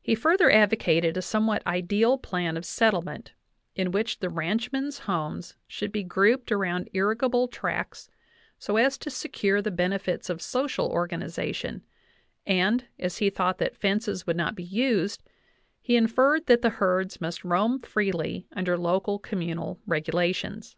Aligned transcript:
He 0.00 0.14
further 0.14 0.52
advocated 0.52 1.16
a 1.16 1.20
some 1.20 1.48
what 1.48 1.66
ideal 1.66 2.16
plan 2.16 2.56
of 2.56 2.64
settlement, 2.64 3.32
in 3.74 3.90
which 3.90 4.20
the 4.20 4.28
ranchmen's 4.28 5.00
homes 5.00 5.56
should 5.66 5.90
be 5.90 6.04
grouped 6.04 6.52
around 6.52 6.88
irrigable 6.92 7.48
tracts, 7.48 8.08
so 8.60 8.76
as 8.76 8.96
to 8.98 9.10
secure 9.10 9.60
the 9.60 9.72
benefits 9.72 10.30
of 10.30 10.40
social 10.40 10.86
organization, 10.88 11.82
and, 12.46 12.86
as 13.00 13.18
he 13.18 13.30
thought 13.30 13.58
that 13.58 13.74
fences 13.76 14.28
would 14.28 14.36
not 14.36 14.54
be 14.54 14.62
used, 14.62 15.24
he 15.80 15.96
inferred 15.96 16.46
that 16.46 16.62
the 16.62 16.70
herds 16.78 17.20
must 17.20 17.42
roam 17.42 17.80
freely 17.80 18.46
under 18.54 18.78
local 18.78 19.18
communal 19.18 19.80
regulations. 19.86 20.76